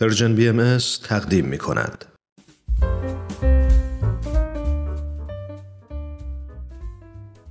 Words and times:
پرژن 0.00 0.34
بی 0.34 0.48
ام 0.48 0.78
تقدیم 1.08 1.44
می 1.44 1.58
کند. 1.58 2.04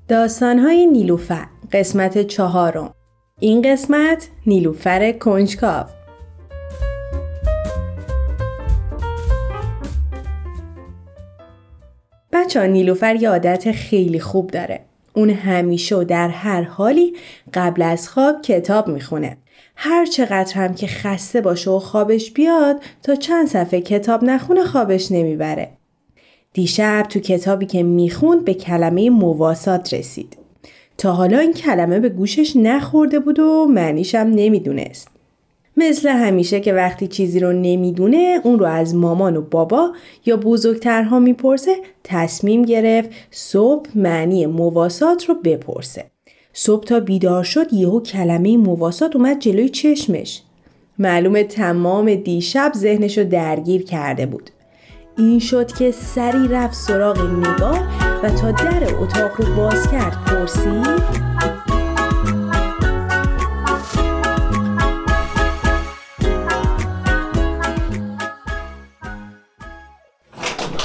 داستانهای 0.08 0.86
نیلوفر 0.86 1.48
قسمت 1.72 2.28
چهارم. 2.28 2.94
این 3.40 3.62
قسمت 3.62 4.28
نیلوفر 4.46 5.12
کنجکاو. 5.12 5.86
بچه 12.32 12.68
نیلوفر 12.68 13.16
یه 13.16 13.30
عادت 13.30 13.72
خیلی 13.72 14.20
خوب 14.20 14.50
داره. 14.52 14.89
اون 15.14 15.30
همیشه 15.30 15.96
و 15.96 16.04
در 16.04 16.30
هر 16.30 16.62
حالی 16.62 17.14
قبل 17.54 17.82
از 17.82 18.10
خواب 18.10 18.42
کتاب 18.42 18.88
می‌خونه 18.88 19.38
هر 19.76 20.06
چقدر 20.06 20.54
هم 20.54 20.74
که 20.74 20.88
خسته 20.88 21.42
باشه 21.42 21.72
و 21.72 21.80
خوابش 21.80 22.32
بیاد 22.32 22.82
تا 23.04 23.16
چند 23.16 23.48
صفحه 23.48 23.82
کتاب 23.82 24.24
نخونه 24.24 24.64
خوابش 24.64 25.12
نمی‌بره. 25.12 25.70
دیشب 26.54 27.06
تو 27.10 27.20
کتابی 27.20 27.66
که 27.66 27.84
می‌خوند 27.84 28.46
به 28.46 28.54
کلمه 28.54 29.10
مواسات 29.10 29.94
رسید. 29.94 30.38
تا 30.98 31.12
حالا 31.12 31.40
این 31.40 31.54
کلمه 31.54 32.00
به 32.00 32.10
گوشش 32.10 32.56
نخورده 32.56 33.20
بود 33.20 33.40
و 33.40 33.68
معنیشم 33.70 34.32
نمی‌دونست. 34.36 35.08
مثل 35.78 36.10
همیشه 36.10 36.60
که 36.60 36.74
وقتی 36.74 37.08
چیزی 37.08 37.40
رو 37.40 37.54
نمی‌دونه 37.54 38.42
اون 38.44 38.60
رو 38.60 38.66
از 38.66 38.96
مامان 38.96 39.38
و 39.38 39.42
بابا 39.42 39.94
یا 40.26 40.38
بزرگترها 40.38 41.20
می‌پرسه 41.20 41.76
تصمیم 42.04 42.62
گرفت 42.62 43.10
صبح 43.32 43.90
معنی 43.96 44.46
مواسات 44.46 45.26
رو 45.26 45.36
بپرسه. 45.36 46.12
صبح 46.54 46.84
تا 46.84 47.00
بیدار 47.00 47.44
شد 47.44 47.74
یهو 47.74 48.00
کلمه 48.02 48.58
مواسات 48.58 49.16
اومد 49.16 49.40
جلوی 49.40 49.70
چشمش. 49.70 50.42
معلوم 51.00 51.42
تمام 51.42 52.16
دیشب 52.16 52.72
ذهنش 52.76 53.18
رو 53.18 53.24
درگیر 53.24 53.84
کرده 53.84 54.26
بود. 54.26 54.50
این 55.18 55.40
شد 55.40 55.72
که 55.72 55.92
سری 55.92 56.48
رفت 56.48 56.74
سراغ 56.74 57.22
نگار 57.22 57.88
و 58.24 58.30
تا 58.30 58.52
در 58.52 58.96
اتاق 59.00 59.42
رو 59.42 59.56
باز 59.56 59.92
کرد 59.92 60.26
پرسید 60.26 61.59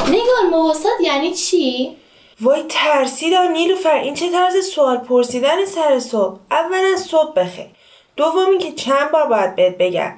نگار 0.09 0.51
مواسط 0.51 1.01
یعنی 1.01 1.35
چی؟ 1.35 1.97
وای 2.41 2.63
ترسیدم 2.69 3.53
نیلوفر 3.53 3.95
این 3.95 4.15
چه 4.15 4.31
طرز 4.31 4.67
سوال 4.67 4.97
پرسیدن 4.97 5.65
سر 5.65 5.99
صبح؟ 5.99 6.39
اولا 6.51 6.97
صبح 6.97 7.33
بخیر. 7.37 7.67
دوم 8.17 8.59
که 8.59 8.73
چند 8.73 9.11
بار 9.13 9.27
باید 9.27 9.57
بهت 9.57 9.79
بگم. 9.79 10.13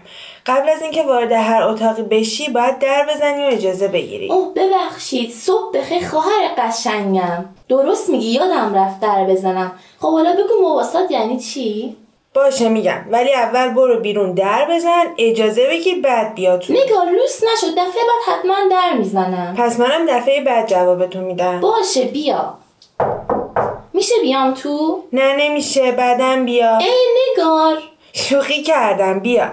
قبل 0.47 0.69
از 0.69 0.83
اینکه 0.83 1.03
وارد 1.03 1.33
هر 1.33 1.63
اتاقی 1.63 2.03
بشی 2.03 2.51
باید 2.51 2.79
در 2.79 3.07
بزنی 3.15 3.45
و 3.45 3.49
اجازه 3.49 3.89
بگیری. 3.89 4.33
اوه 4.33 4.55
ببخشید. 4.55 5.31
صبح 5.31 5.79
بخیر 5.79 6.09
خواهر 6.09 6.55
قشنگم. 6.59 7.45
درست 7.69 8.11
میگی 8.11 8.31
یادم 8.31 8.75
رفت 8.75 9.01
در 9.01 9.25
بزنم. 9.25 9.73
خب 10.01 10.11
حالا 10.11 10.33
بگو 10.33 10.63
مواسات 10.63 11.11
یعنی 11.11 11.41
چی؟ 11.41 11.97
باشه 12.37 12.69
میگم. 12.69 13.05
ولی 13.11 13.35
اول 13.35 13.69
برو 13.69 14.01
بیرون 14.01 14.33
در 14.33 14.67
بزن 14.71 15.05
اجازه 15.19 15.67
بگیر 15.67 16.01
بعد 16.01 16.35
بیا 16.35 16.57
تو. 16.57 16.73
نگار 16.73 17.07
لوس 17.07 17.45
نشد. 17.45 17.73
دفعه 17.73 17.85
بعد 17.85 18.39
حتما 18.39 18.55
در 18.71 18.93
می‌زنم. 18.99 19.55
پس 19.59 19.81
منم 19.81 20.07
دفعه 20.07 20.41
بعد 20.41 20.69
جوابتو 20.69 21.21
میدم. 21.21 21.61
باشه 21.61 22.05
بیا. 22.05 22.55
میشه 23.93 24.15
بیام 24.23 24.55
تو؟ 24.55 25.03
نه 25.13 25.37
نمیشه. 25.37 25.93
بعدم 25.93 26.45
بیا. 26.45 26.79
ای 26.79 26.95
نگار. 27.33 27.79
شوخی 28.13 28.63
کردم. 28.63 29.21
بیا. 29.21 29.53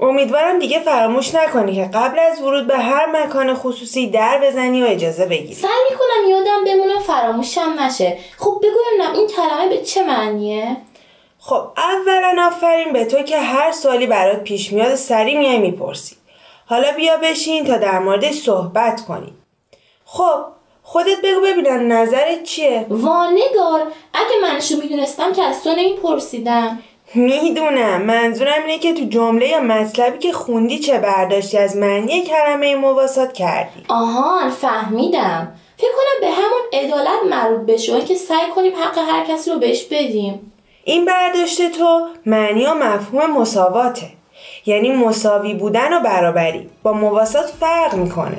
امیدوارم 0.00 0.58
دیگه 0.58 0.80
فراموش 0.80 1.34
نکنی 1.34 1.74
که 1.74 1.98
قبل 1.98 2.18
از 2.18 2.40
ورود 2.42 2.66
به 2.66 2.76
هر 2.76 3.06
مکان 3.06 3.54
خصوصی 3.54 4.06
در 4.10 4.40
بزنی 4.42 4.82
و 4.82 4.86
اجازه 4.86 5.26
بگیری. 5.26 5.54
سعی 5.54 5.70
می‌کنم 5.90 6.30
یادم 6.30 6.64
بمونه 6.64 7.00
فراموشم 7.00 7.76
نشه. 7.80 8.18
خب 8.38 8.58
بگویم 8.58 9.14
این 9.14 9.26
کلمه 9.26 9.68
به 9.68 9.82
چه 9.82 10.04
معنیه؟ 10.04 10.76
خب 11.48 11.62
اولا 11.76 12.46
آفرین 12.46 12.92
به 12.92 13.04
تو 13.04 13.22
که 13.22 13.38
هر 13.38 13.72
سوالی 13.72 14.06
برات 14.06 14.42
پیش 14.42 14.72
میاد 14.72 14.94
سری 14.94 15.34
میای 15.34 15.58
می‌پرسی. 15.58 16.16
حالا 16.66 16.92
بیا 16.92 17.16
بشین 17.16 17.64
تا 17.64 17.76
در 17.76 17.98
موردش 17.98 18.34
صحبت 18.34 19.00
کنیم 19.00 19.38
خب 20.04 20.44
خودت 20.82 21.20
بگو 21.24 21.40
ببینم 21.40 21.92
نظرت 21.92 22.42
چیه؟ 22.42 22.86
وانگار 22.88 23.92
اگه 24.14 24.32
منشو 24.42 24.76
می‌دونستم 24.76 25.32
که 25.32 25.42
از 25.42 25.64
تو 25.64 25.70
پرسیدم 26.02 26.78
می‌دونم. 27.14 28.02
منظورم 28.02 28.62
اینه 28.66 28.78
که 28.78 28.94
تو 28.94 29.04
جمله 29.04 29.48
یا 29.48 29.60
مطلبی 29.60 30.18
که 30.18 30.32
خوندی 30.32 30.78
چه 30.78 30.98
برداشتی 30.98 31.58
از 31.58 31.76
معنی 31.76 32.22
کلمه 32.22 32.76
مواسات 32.76 33.32
کردی. 33.32 33.84
آهان 33.88 34.50
فهمیدم. 34.50 35.52
فکر 35.76 35.90
کنم 35.92 36.28
به 36.28 36.30
همون 36.30 36.60
عدالت 36.72 37.22
مربوط 37.30 37.66
بشه 37.66 38.00
که 38.00 38.14
سعی 38.14 38.50
کنیم 38.54 38.72
حق 38.76 38.98
هر 38.98 39.24
کسی 39.24 39.50
رو 39.50 39.58
بهش 39.58 39.84
بدیم. 39.84 40.52
این 40.88 41.04
برداشت 41.04 41.70
تو 41.70 42.06
معنی 42.26 42.66
و 42.66 42.74
مفهوم 42.74 43.32
مساواته. 43.40 44.08
یعنی 44.66 44.92
مساوی 44.92 45.54
بودن 45.54 45.92
و 45.92 46.00
برابری. 46.00 46.70
با 46.82 46.92
مواسات 46.92 47.46
فرق 47.46 47.94
می‌کنه. 47.94 48.36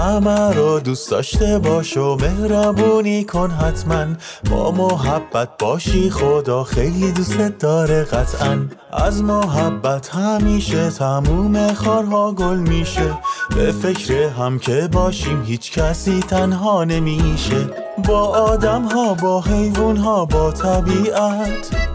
همه 0.00 0.54
رو 0.54 0.80
دوست 0.80 1.10
داشته 1.10 1.58
باش 1.58 1.96
و 1.96 2.16
مهربونی 2.16 3.24
کن 3.24 3.50
حتما. 3.50 4.06
با 4.50 4.70
محبت 4.70 5.48
باشی 5.58 6.10
خدا 6.10 6.64
خیلی 6.64 7.12
دوست 7.12 7.38
داره 7.58 8.04
قطعا. 8.04 8.58
از 8.92 9.22
محبت 9.22 10.08
همیشه 10.08 10.90
تموم 10.90 11.72
خارها 11.72 12.32
گل 12.32 12.56
میشه. 12.56 13.18
به 13.56 13.72
فکر 13.72 14.28
هم 14.28 14.58
که 14.58 14.88
باشیم 14.92 15.42
هیچ 15.42 15.72
کسی 15.72 16.20
تنها 16.20 16.84
نمیشه. 16.84 17.66
با 18.08 18.20
آدم 18.28 18.82
ها 18.82 19.14
با 19.14 19.40
حیوان 19.40 19.96
ها 19.96 20.24
با 20.24 20.52
طبیعت. 20.52 21.89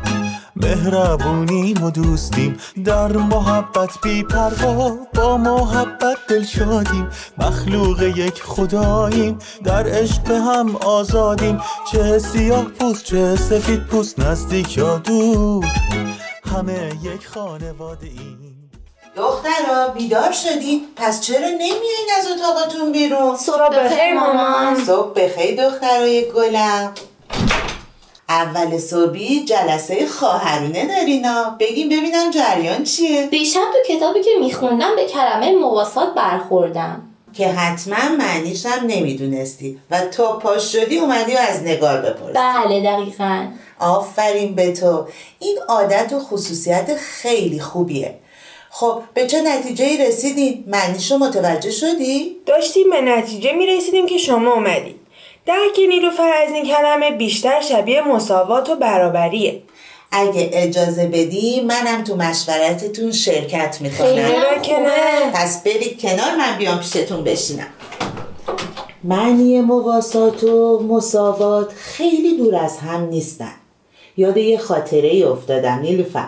مهربونیم 0.56 1.84
و 1.84 1.92
دوستیم. 1.92 2.58
در 2.86 3.12
محبت 3.12 3.90
بی 4.04 4.24
پروا 4.24 4.98
با 5.14 5.38
محبت 5.38 6.18
دل 6.30 6.44
شادیم. 6.44 7.10
مخلوق 7.38 8.02
یک 8.02 8.44
خداییم. 8.44 9.38
در 9.64 9.88
عشق 9.88 10.32
هم 10.32 10.76
آزادیم. 10.76 11.62
چه 11.92 12.20
سیاه 12.20 12.64
پوست 12.66 13.04
چه 13.04 13.36
سفید 13.36 13.84
پوست 13.86 14.20
نزدیک 14.20 14.78
یا 14.78 14.98
دور. 14.98 15.66
همه 16.56 16.92
یک 17.04 17.28
خانواده 17.28 18.08
ایم. 18.08 18.72
دخترا 19.16 19.88
بیدار 19.94 20.32
شدید 20.32 20.82
پس 20.96 21.22
چرا 21.22 21.50
نمیایین 21.50 22.10
از 22.18 22.28
اتاقتون 22.28 22.92
بیرون؟ 22.92 23.36
صبح 23.36 23.70
بخیر 23.70 24.14
مامان. 24.14 24.86
صبح 24.86 25.14
بخیر 25.14 25.70
دخترای 25.70 26.32
گلم. 26.32 26.94
اول 28.30 28.78
صبحی 28.78 29.44
جلسه 29.44 30.08
خواهرونه 30.08 30.86
دارینا. 30.86 31.58
بگیم 31.60 31.90
ببینم 31.90 32.32
جریان 32.32 32.84
چیه. 32.84 33.28
دیشب 33.28 33.60
تو 33.60 33.94
کتابی 33.94 34.24
که 34.24 34.32
میخوندم 34.40 34.96
به 34.96 35.06
کلمه 35.06 35.52
مواسات 35.52 36.14
برخوردم. 36.14 37.02
که 37.34 37.48
حتما 37.48 38.16
معنیش 38.18 38.66
هم 38.66 38.86
نمی‌دونستی 38.88 39.80
و 39.92 40.02
تا 40.02 40.40
پاش 40.40 40.72
شدی 40.72 40.98
اومدی 40.98 41.34
و 41.34 41.38
از 41.38 41.64
نگار 41.64 42.02
بپرسی. 42.02 42.34
بله 42.34 42.84
دقیقا. 42.84 43.48
آفرین 43.80 44.56
به 44.56 44.72
تو. 44.74 45.08
این 45.40 45.58
عادت 45.70 46.14
و 46.14 46.20
خصوصیت 46.20 46.96
خیلی 46.96 47.60
خوبیه. 47.60 48.16
خب 48.70 49.02
به 49.14 49.28
چه 49.28 49.42
نتیجه 49.42 50.08
رسیدین؟ 50.08 50.64
معنیشو 50.68 51.18
متوجه 51.18 51.72
شدی؟ 51.72 52.36
داشتیم 52.46 52.90
به 52.90 53.02
نتیجه 53.02 53.52
می‌رسیدیم 53.52 54.06
که 54.06 54.18
شما 54.18 54.54
اومدید 54.54 55.05
درک 55.46 55.80
نیلوفر 55.90 56.32
از 56.46 56.52
این 56.54 56.66
کلمه 56.66 57.12
بیشتر 57.12 57.62
شبیه 57.62 58.02
مساوات 58.02 58.70
و 58.70 58.76
برابریه. 58.76 59.62
اگه 60.12 60.50
اجازه 60.54 61.08
بدی 61.08 61.62
منم 61.62 62.04
تو 62.04 62.16
مشورتتون 62.16 63.12
شرکت 63.12 63.78
می‌کنم. 63.82 64.08
خیلی 64.08 64.62
که 64.62 64.78
نه 64.80 65.32
پس 65.34 65.64
برید 65.64 66.02
کنار 66.02 66.36
من 66.38 66.58
بیام 66.58 66.80
پیشتون 66.80 67.24
بشینم. 67.24 67.68
معنی 69.04 69.62
مواسات 69.62 70.44
و 70.44 70.80
مساوات 70.80 71.74
خیلی 71.74 72.38
دور 72.38 72.56
از 72.56 72.78
هم 72.78 73.04
نیستن. 73.04 73.54
یاد 74.18 74.38
یه 74.38 74.58
خاطره 74.58 75.08
ای 75.08 75.24
افتادم 75.24 75.80
نیلوفر. 75.80 76.28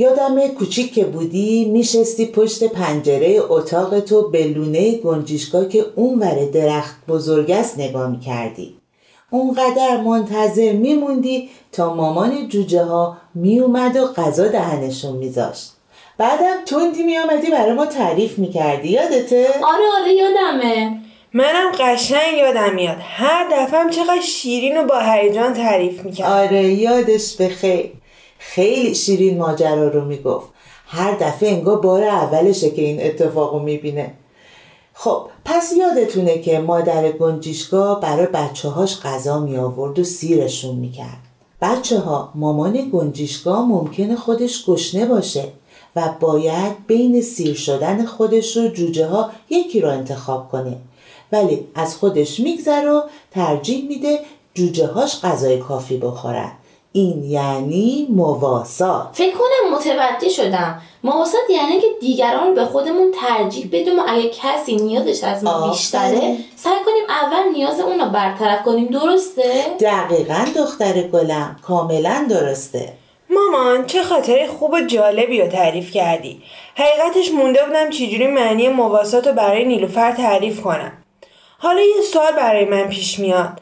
یادم 0.00 0.48
کوچیک 0.48 0.94
که 0.94 1.04
بودی 1.04 1.64
میشستی 1.64 2.26
پشت 2.26 2.64
پنجره 2.64 3.40
اتاق 3.48 4.00
تو 4.00 4.28
به 4.28 4.44
لونه 4.44 4.98
گنجیشگاه 4.98 5.68
که 5.68 5.86
اون 5.96 6.18
ور 6.18 6.44
درخت 6.44 7.06
بزرگ 7.08 7.50
است 7.50 7.78
نگاه 7.78 8.10
می‌کردی. 8.10 8.74
اونقدر 9.30 10.00
منتظر 10.04 10.72
میموندی 10.72 11.50
تا 11.72 11.94
مامان 11.94 12.48
جوجه 12.48 12.82
ها 12.82 13.16
میومد 13.34 13.96
و 13.96 14.06
غذا 14.06 14.48
دهنشون 14.48 15.16
میذاشت. 15.16 15.72
بعدم 16.18 16.64
تندی 16.66 17.02
میامدی 17.02 17.50
برای 17.50 17.72
ما 17.72 17.86
تعریف 17.86 18.38
می‌کردی 18.38 18.88
یادته؟ 18.88 19.46
آره 19.62 19.84
آره 20.02 20.12
یادمه. 20.12 21.00
منم 21.34 21.72
قشنگ 21.78 22.38
یادم 22.38 22.74
میاد. 22.74 22.96
هر 23.00 23.48
دفعه 23.52 23.90
چقدر 23.90 24.20
شیرین 24.20 24.78
و 24.78 24.84
با 24.84 25.00
هیجان 25.00 25.54
تعریف 25.54 26.04
می‌کرد 26.04 26.26
آره 26.30 26.64
یادش 26.64 27.36
بخیر. 27.36 27.99
خیلی 28.42 28.94
شیرین 28.94 29.38
ماجرا 29.38 29.88
رو 29.88 30.04
می‌گفت. 30.04 30.48
هر 30.86 31.16
دفعه 31.20 31.50
انگار 31.50 31.80
بار 31.80 32.04
اولشه 32.04 32.70
که 32.70 32.82
این 32.82 33.06
اتفاقو 33.06 33.58
می‌بینه. 33.58 34.12
خب 34.94 35.26
پس 35.44 35.72
یادتونه 35.78 36.38
که 36.38 36.58
مادر 36.58 37.12
گنجیشگاه 37.12 38.00
برای 38.00 38.26
بچه 38.26 38.68
هاش 38.68 39.00
غذا 39.00 39.38
می 39.40 39.56
آورد 39.56 39.98
و 39.98 40.04
سیرشون 40.04 40.76
می‌کرد. 40.76 41.18
بچه 41.62 41.98
ها 41.98 42.32
مامان 42.34 42.90
گنجیشگاه 42.92 43.68
ممکنه 43.68 44.16
خودش 44.16 44.64
گشنه 44.66 45.06
باشه 45.06 45.44
و 45.96 46.08
باید 46.20 46.86
بین 46.86 47.20
سیر 47.20 47.54
شدن 47.54 48.04
خودش 48.06 48.56
و 48.56 48.68
جوجه 48.68 49.06
ها 49.06 49.30
یکی 49.50 49.80
رو 49.80 49.88
انتخاب 49.88 50.48
کنه. 50.48 50.76
ولی 51.32 51.66
از 51.74 51.96
خودش 51.96 52.40
میگذره 52.40 52.90
و 52.90 53.00
ترجیح 53.30 53.88
میده 53.88 54.18
جوجه 54.54 54.86
هاش 54.86 55.20
غذای 55.20 55.58
کافی 55.58 55.96
بخورن. 55.96 56.52
این 56.92 57.24
یعنی 57.24 58.06
مواسات. 58.10 59.08
فکر 59.12 59.36
کنم 59.36 59.74
متوجه 59.74 60.28
شدم. 60.28 60.82
مواسط 61.04 61.50
یعنی 61.50 61.80
که 61.80 61.86
دیگران 62.00 62.46
رو 62.48 62.54
به 62.54 62.64
خودمون 62.64 63.14
ترجیح 63.20 63.66
بدیم 63.72 63.98
و 63.98 64.02
اگه 64.08 64.30
کسی 64.30 64.76
نیازش 64.76 65.24
از 65.24 65.44
ما. 65.44 65.68
بیشتره 65.68 66.36
سعی 66.56 66.78
کنیم 66.86 67.04
اول 67.08 67.52
نیاز 67.52 67.80
اون 67.80 68.00
رو 68.00 68.10
برطرف 68.10 68.62
کنیم. 68.62 68.86
درسته؟ 68.86 69.76
دقیقا 69.80 70.46
دختر 70.56 71.02
گلم. 71.02 71.56
کاملا 71.62 72.26
درسته. 72.30 72.92
مامان 73.30 73.86
چه 73.86 74.02
خاطره 74.02 74.46
خوب 74.46 74.72
و 74.72 74.80
جالبی 74.80 75.40
رو 75.40 75.48
تعریف 75.48 75.90
کردی. 75.90 76.42
حقیقتش 76.76 77.32
مونده 77.32 77.64
بودم 77.66 77.90
چجوری 77.90 78.26
معنی 78.26 78.68
مواسات 78.68 79.26
رو 79.26 79.32
برای 79.32 79.64
نیلوفر 79.64 80.12
تعریف 80.12 80.60
کنم. 80.60 80.92
حالا 81.58 81.80
یه 81.80 82.02
سوال 82.12 82.32
برای 82.32 82.64
من 82.64 82.88
پیش 82.88 83.18
میاد. 83.18 83.60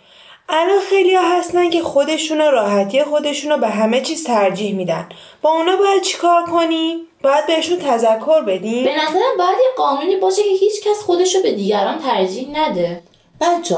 الان 0.49 0.81
خیلی 0.89 1.15
ها 1.15 1.39
هستن 1.39 1.71
که 1.71 1.83
خودشون 1.83 2.41
و 2.41 2.51
راحتی 2.51 3.05
خودشون 3.05 3.53
رو 3.53 3.59
به 3.59 3.69
همه 3.69 4.01
چیز 4.01 4.25
ترجیح 4.25 4.75
میدن 4.75 5.09
با 5.43 5.51
اونا 5.51 5.77
باید 5.77 6.03
چیکار 6.03 6.45
کنی؟ 6.45 6.97
باید 7.23 7.47
بهشون 7.47 7.79
تذکر 7.79 8.41
بدیم؟ 8.41 8.85
به 8.85 8.95
نظرم 8.97 9.37
باید 9.39 9.59
یه 9.59 9.71
قانونی 9.77 10.17
باشه 10.17 10.43
که 10.43 10.49
هیچ 10.49 10.83
کس 10.85 11.03
خودش 11.03 11.35
رو 11.35 11.43
به 11.43 11.53
دیگران 11.53 11.99
ترجیح 11.99 12.49
نده 12.53 13.03
بچه 13.41 13.77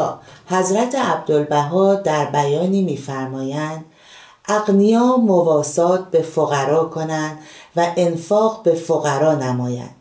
حضرت 0.50 0.94
عبدالبها 0.94 1.94
در 1.94 2.24
بیانی 2.24 2.82
میفرمایند 2.82 3.84
اغنیا 4.48 5.16
مواسات 5.16 6.10
به 6.10 6.22
فقرا 6.22 6.84
کنند 6.84 7.38
و 7.76 7.86
انفاق 7.96 8.62
به 8.62 8.74
فقرا 8.74 9.34
نمایند 9.34 9.94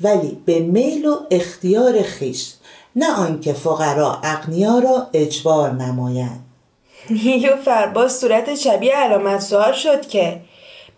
ولی 0.00 0.42
به 0.46 0.58
میل 0.58 1.06
و 1.06 1.16
اختیار 1.30 2.02
خیش 2.02 2.52
نه 2.96 3.16
آنکه 3.16 3.52
فقرا 3.52 4.18
اغنیا 4.24 4.78
را 4.78 5.06
اجبار 5.12 5.70
نمایند. 5.70 6.44
نیلوفر 7.24 7.86
باز 7.86 8.18
صورت 8.18 8.54
شبیه 8.54 8.96
علامت 8.96 9.40
سوال 9.40 9.72
شد 9.72 10.08
که 10.08 10.40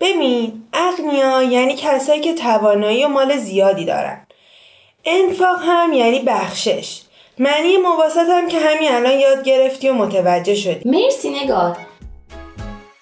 ببین 0.01 0.63
اغنیا 0.73 1.43
یعنی 1.43 1.75
کسایی 1.75 2.21
که 2.21 2.35
توانایی 2.35 3.05
و 3.05 3.09
مال 3.09 3.37
زیادی 3.37 3.85
دارن. 3.85 4.27
انفاق 5.05 5.59
هم 5.63 5.93
یعنی 5.93 6.19
بخشش. 6.19 7.01
معنی 7.39 7.77
مواسط 7.77 8.29
هم 8.31 8.49
که 8.49 8.59
همین 8.61 8.93
الان 8.93 9.19
یاد 9.19 9.43
گرفتی 9.43 9.89
و 9.89 9.95
متوجه 9.95 10.55
شدی. 10.55 10.91
مرسی 10.91 11.31
نگار. 11.31 11.77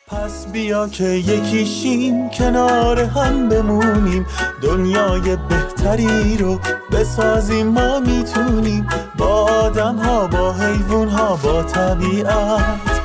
پس 0.08 0.46
بیا 0.46 0.88
که 0.88 1.04
یکیشیم 1.04 2.30
کنار 2.30 3.00
هم 3.00 3.48
بمونیم. 3.48 4.26
دنیای 4.62 5.36
بهتری 5.48 6.36
رو 6.36 6.60
بسازیم 6.92 7.66
ما 7.66 8.00
می‌تونیم 8.00 8.86
با 9.18 9.44
آدم 9.44 9.96
ها 9.96 10.26
با 10.26 10.52
حیوان 10.52 11.08
ها 11.08 11.36
با 11.36 11.62
طبیعت. 11.62 13.00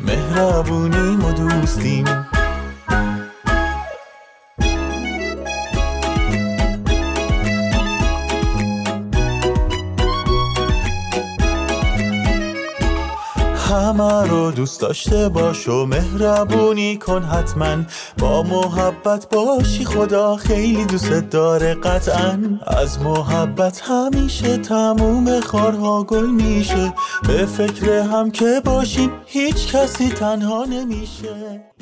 مهربونیم 0.00 1.24
و 1.24 1.32
دوستیم. 1.32 2.04
دوست 14.54 14.80
داشته 14.80 15.28
باش 15.28 15.68
و 15.68 15.86
مهربونی 15.86 16.98
کن 16.98 17.22
حتما. 17.22 17.76
با 18.18 18.42
محبت 18.42 19.28
باشی 19.28 19.84
خدا 19.84 20.36
خیلی 20.36 20.84
دوست 20.84 21.10
داره 21.30 21.74
قطعا. 21.74 22.38
از 22.66 22.98
محبت 22.98 23.82
همیشه 23.84 24.56
تموم 24.56 25.40
خارها 25.40 26.04
گل 26.04 26.26
میشه. 26.26 26.94
به 27.28 27.46
فکر 27.46 27.90
هم 27.90 28.30
که 28.30 28.60
باشیم 28.64 29.10
هیچ 29.26 29.72
کسی 29.72 30.08
تنها 30.08 30.64
نمیشه. 30.64 31.73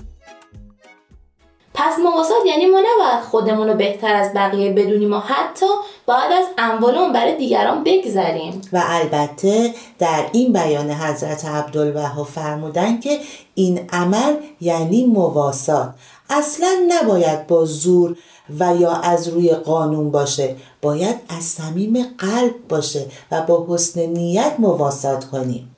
پس 1.75 1.99
مواسات 1.99 2.47
یعنی 2.47 2.67
ما 2.67 2.79
نباید 2.79 3.25
خودمون 3.31 3.69
رو 3.69 3.75
بهتر 3.75 4.15
از 4.15 4.33
بقیه 4.35 4.73
بدونیم 4.73 5.13
و 5.13 5.19
حتی 5.19 5.67
باید 6.07 6.33
از 6.33 6.45
اموالمون 6.59 7.13
برای 7.13 7.37
دیگران 7.37 7.85
بگذریم. 7.85 8.61
و 8.73 8.83
البته 8.87 9.75
در 9.99 10.27
این 10.33 10.53
بیان 10.53 10.91
حضرت 10.91 11.45
عبدالبها 11.45 12.25
فرمودن 12.25 13.01
که 13.01 13.19
این 13.55 13.81
عمل 13.93 14.35
یعنی 14.61 15.07
مواسات 15.07 15.95
اصلا 16.31 16.69
نباید 16.89 17.47
با 17.47 17.65
زور 17.65 18.17
و 18.61 18.77
یا 18.77 18.93
از 18.93 19.29
روی 19.29 19.55
قانون 19.55 20.11
باشه. 20.11 20.57
باید 20.83 21.17
از 21.29 21.45
صمیم 21.45 22.07
قلب 22.19 22.69
باشه 22.69 23.07
و 23.31 23.43
با 23.43 23.67
حسن 23.69 24.01
نیت 24.01 24.55
مواسات 24.59 25.25
کنیم. 25.25 25.77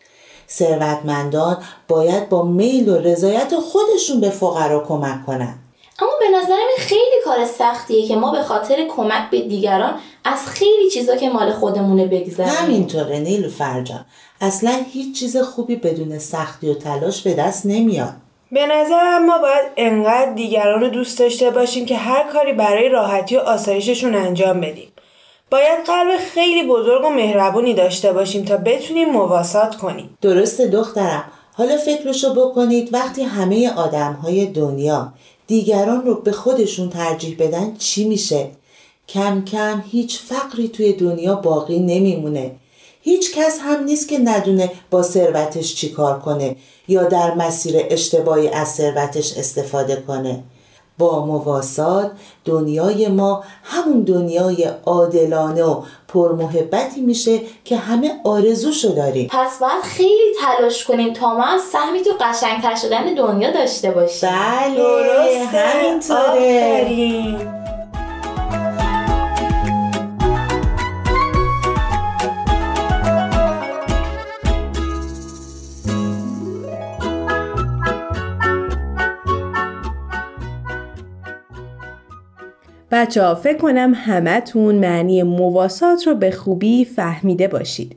ثروتمندان 0.51 1.57
باید 1.89 2.29
با 2.29 2.43
میل 2.43 2.89
و 2.89 2.97
رضایت 2.97 3.55
خودشون 3.57 4.21
به 4.21 4.31
فقرا 4.31 4.81
کمک 4.81 5.27
کنن. 5.27 5.55
اما 5.99 6.11
به 6.21 6.39
نظرم 6.39 6.59
این 6.59 6.79
خیلی 6.79 7.23
کار 7.25 7.45
سختیه 7.45 8.07
که 8.07 8.17
ما 8.17 8.33
به 8.33 8.43
خاطر 8.43 8.87
کمک 8.97 9.31
به 9.31 9.41
دیگران 9.41 9.95
از 10.25 10.47
خیلی 10.47 10.91
چیزا 10.91 11.17
که 11.17 11.29
مال 11.29 11.53
خودمونه 11.53 12.07
بگذریم. 12.07 12.49
همینطوره 12.49 13.19
نیلو 13.19 13.49
فرجان. 13.49 14.05
اصلا 14.41 14.83
هیچ 14.93 15.19
چیز 15.19 15.37
خوبی 15.37 15.77
بدون 15.77 16.19
سختی 16.19 16.71
و 16.71 16.75
تلاش 16.75 17.23
به 17.23 17.35
دست 17.35 17.67
نمیاد. 17.67 18.13
به 18.53 18.67
نظرم 18.67 19.27
ما 19.27 19.39
باید 19.39 19.67
انقدر 19.77 20.33
دیگران 20.33 20.81
رو 20.81 20.89
دوست 20.89 21.19
داشته 21.19 21.51
باشیم 21.51 21.87
که 21.87 21.97
هر 21.97 22.33
کاری 22.33 22.53
برای 22.53 22.89
راحتی 22.89 23.37
و 23.37 23.41
آسایششون 23.41 24.15
انجام 24.15 24.61
بدیم. 24.61 24.93
باید 25.51 25.87
قلب 25.87 26.19
خیلی 26.35 26.69
بزرگ 26.69 27.05
و 27.05 27.09
مهربونی 27.09 27.75
داشته 27.75 28.13
باشیم 28.13 28.45
تا 28.45 28.57
بتونیم 28.57 29.09
مواسات 29.09 29.77
کنیم. 29.77 30.19
درسته 30.23 30.67
دخترم. 30.67 31.25
حالا 31.57 31.77
فکرشو 31.77 32.35
بکنید 32.35 32.95
وقتی 32.95 33.23
همه 33.23 33.73
آدم 33.77 34.13
های 34.13 34.47
دنیا 34.47 35.13
دیگران 35.47 36.07
رو 36.07 36.15
به 36.15 36.33
خودشون 36.33 36.91
ترجیح 36.91 37.37
بدن 37.39 37.77
چی 37.79 38.09
میشه؟ 38.09 38.51
کم 39.09 39.45
کم 39.45 39.85
هیچ 39.91 40.19
فقری 40.19 40.69
توی 40.69 40.93
دنیا 40.93 41.35
باقی 41.35 41.79
نمیمونه 41.79 42.51
هیچ 43.01 43.35
کس 43.35 43.59
هم 43.61 43.85
نیست 43.85 44.09
که 44.09 44.19
ندونه 44.19 44.71
با 44.91 45.03
ثروتش 45.03 45.75
چی 45.75 45.89
کار 45.89 46.21
کنه 46.21 46.57
یا 46.89 47.05
در 47.05 47.35
مسیر 47.35 47.75
اشتباهی 47.91 48.49
از 48.49 48.69
ثروتش 48.69 49.39
استفاده 49.39 49.97
کنه 50.07 50.43
با 50.99 51.27
مواسات 51.27 52.11
دنیای 52.45 53.09
ما 53.09 53.45
همون 53.65 54.03
دنیای 54.03 54.69
عادلانه 54.87 55.65
و 55.65 55.83
پرمحبتی 56.09 57.01
میشه 57.01 57.41
که 57.65 57.77
همه 57.77 58.21
آرزوشو 58.25 58.89
داریم. 58.89 59.29
پس 59.33 59.59
باید 59.59 59.83
خیلی 59.83 60.35
تلاش 60.41 60.85
کنیم 60.85 61.13
تا 61.13 61.35
ما 61.35 61.43
هم 61.43 61.59
سهمی 61.73 62.03
تو 62.03 62.11
قشنگتر 62.21 62.75
شدن 62.75 63.15
دنیا 63.15 63.51
داشته 63.51 63.91
باشیم. 63.91 64.31
بله 64.31 65.49
همینطوره. 65.53 67.64
بچه 82.91 83.23
ها 83.23 83.35
فکر 83.35 83.57
کنم 83.59 83.93
همتون 83.95 84.75
معنی 84.75 85.23
مواسات 85.23 86.07
رو 86.07 86.15
به 86.15 86.31
خوبی 86.31 86.85
فهمیده 86.85 87.49
باشید. 87.49 87.97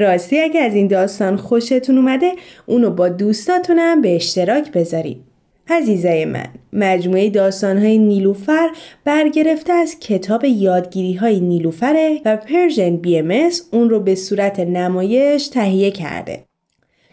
راستی 0.00 0.40
اگه 0.40 0.60
از 0.60 0.74
این 0.74 0.86
داستان 0.86 1.36
خوشتون 1.36 1.98
اومده 1.98 2.32
اونو 2.66 2.90
با 2.90 3.08
دوستاتونم 3.08 4.02
به 4.02 4.16
اشتراک 4.16 4.72
بذارید. 4.72 5.24
عزیزای 5.68 6.24
من 6.24 6.46
مجموعه 6.72 7.30
داستانهای 7.30 7.98
نیلوفر 7.98 8.70
برگرفته 9.04 9.72
از 9.72 9.96
کتاب 10.00 10.44
یادگیری 10.44 11.14
های 11.14 11.40
نیلوفره 11.40 12.20
و 12.24 12.36
Persian 12.36 12.96
BM 12.96 13.50
اون 13.70 13.90
رو 13.90 14.00
به 14.00 14.14
صورت 14.14 14.60
نمایش 14.60 15.48
تهیه 15.48 15.90
کرده. 15.90 16.44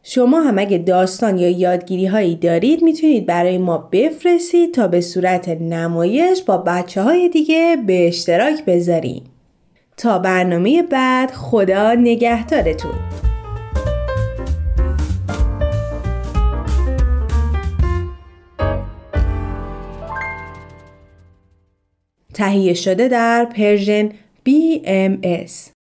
شما 0.04 0.42
هم 0.42 0.60
اگه 0.60 0.78
داستان 0.78 1.38
یا 1.38 1.50
یادگیری 1.50 2.06
هایی 2.06 2.36
دارید 2.36 2.84
می‌تونید 2.84 3.26
برای 3.26 3.58
ما 3.58 3.78
بفرستید 3.78 4.74
تا 4.74 4.88
به 4.88 5.02
صورت 5.02 5.50
نمایش 5.50 6.44
با 6.44 6.58
بچه 6.58 7.02
های 7.02 7.30
دیگه 7.30 7.78
به 7.88 8.08
اشتراک 8.08 8.66
بذاریم. 8.66 9.24
تا 9.98 10.20
برنامه 10.20 10.84
بعد 10.84 11.32
خدا 11.32 11.94
نگهدارتون. 11.94 12.94
تهیه 22.34 22.74
شده 22.74 23.08
در 23.08 23.46
پرژن 23.46 24.10
BMS 24.50 25.79